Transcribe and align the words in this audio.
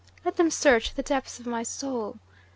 Let 0.25 0.37
them 0.37 0.49
search 0.49 0.95
the 0.95 1.03
depths 1.03 1.39
of 1.39 1.45
my 1.45 1.61
soul. 1.61 2.17